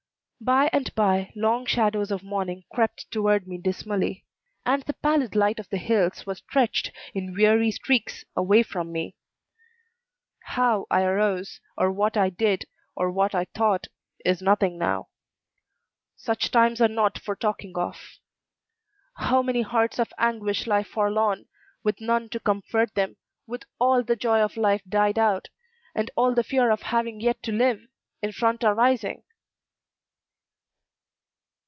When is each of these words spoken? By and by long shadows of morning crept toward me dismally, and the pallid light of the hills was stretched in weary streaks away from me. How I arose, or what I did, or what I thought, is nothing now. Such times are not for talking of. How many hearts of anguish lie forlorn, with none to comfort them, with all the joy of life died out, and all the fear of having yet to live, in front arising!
By 0.43 0.71
and 0.73 0.91
by 0.95 1.31
long 1.35 1.67
shadows 1.67 2.09
of 2.09 2.23
morning 2.23 2.63
crept 2.73 3.11
toward 3.11 3.47
me 3.47 3.59
dismally, 3.59 4.25
and 4.65 4.81
the 4.81 4.95
pallid 4.95 5.35
light 5.35 5.59
of 5.59 5.69
the 5.69 5.77
hills 5.77 6.25
was 6.25 6.39
stretched 6.39 6.91
in 7.13 7.35
weary 7.35 7.69
streaks 7.69 8.25
away 8.35 8.63
from 8.63 8.91
me. 8.91 9.15
How 10.39 10.87
I 10.89 11.03
arose, 11.03 11.59
or 11.77 11.91
what 11.91 12.17
I 12.17 12.31
did, 12.31 12.65
or 12.95 13.11
what 13.11 13.35
I 13.35 13.45
thought, 13.53 13.85
is 14.25 14.41
nothing 14.41 14.79
now. 14.79 15.09
Such 16.15 16.49
times 16.49 16.81
are 16.81 16.87
not 16.87 17.19
for 17.19 17.35
talking 17.35 17.73
of. 17.77 18.17
How 19.17 19.43
many 19.43 19.61
hearts 19.61 19.99
of 19.99 20.11
anguish 20.17 20.65
lie 20.65 20.81
forlorn, 20.83 21.45
with 21.83 22.01
none 22.01 22.29
to 22.29 22.39
comfort 22.39 22.95
them, 22.95 23.17
with 23.45 23.61
all 23.77 24.01
the 24.01 24.15
joy 24.15 24.41
of 24.41 24.57
life 24.57 24.81
died 24.89 25.19
out, 25.19 25.49
and 25.93 26.09
all 26.15 26.33
the 26.33 26.43
fear 26.43 26.71
of 26.71 26.81
having 26.81 27.21
yet 27.21 27.43
to 27.43 27.51
live, 27.51 27.83
in 28.23 28.31
front 28.31 28.63
arising! 28.63 29.21